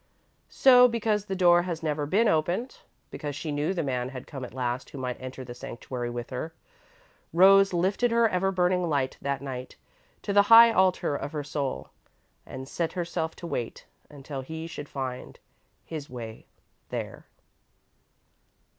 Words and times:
So, 0.49 0.87
because 0.87 1.25
the 1.25 1.35
door 1.35 1.61
had 1.61 1.83
never 1.83 2.07
been 2.07 2.27
opened, 2.27 2.69
and 2.81 3.11
because 3.11 3.35
she 3.35 3.51
knew 3.51 3.71
the 3.71 3.83
man 3.83 4.09
had 4.09 4.25
come 4.25 4.43
at 4.43 4.51
last 4.51 4.89
who 4.89 4.97
might 4.97 5.21
enter 5.21 5.43
the 5.45 5.53
sanctuary 5.53 6.09
with 6.09 6.31
her, 6.31 6.55
Rose 7.31 7.71
lifted 7.71 8.09
her 8.09 8.27
ever 8.27 8.51
burning 8.51 8.89
light 8.89 9.19
that 9.21 9.43
night 9.43 9.75
to 10.23 10.33
the 10.33 10.41
high 10.49 10.71
altar 10.71 11.15
of 11.15 11.33
her 11.33 11.43
soul, 11.43 11.91
and 12.47 12.67
set 12.67 12.93
herself 12.93 13.35
to 13.35 13.45
wait 13.45 13.85
until 14.09 14.41
he 14.41 14.65
should 14.65 14.89
find 14.89 15.37
his 15.85 16.09
way 16.09 16.47
there. 16.89 17.27